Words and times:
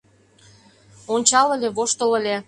Ончал 1.13 1.47
ыле, 1.55 1.69
воштыл 1.75 2.11
ыле- 2.19 2.33